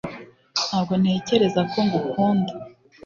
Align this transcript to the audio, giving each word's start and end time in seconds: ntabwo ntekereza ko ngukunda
ntabwo 0.65 0.93
ntekereza 1.01 1.61
ko 1.71 1.77
ngukunda 1.87 2.53